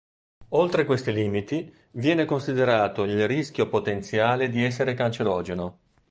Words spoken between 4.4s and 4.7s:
di